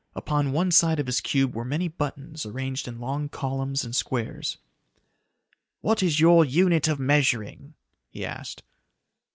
Upon 0.15 0.51
one 0.51 0.71
side 0.71 0.99
of 0.99 1.05
his 1.05 1.21
cube 1.21 1.53
were 1.53 1.63
many 1.63 1.87
buttons 1.87 2.43
arranged 2.43 2.87
in 2.87 2.99
long 2.99 3.29
columns 3.29 3.85
and 3.85 3.95
squares. 3.95 4.57
"What 5.81 6.01
is 6.01 6.19
your 6.19 6.43
unit 6.43 6.87
of 6.87 6.97
measuring?" 6.99 7.75
he 8.09 8.25
asked. 8.25 8.63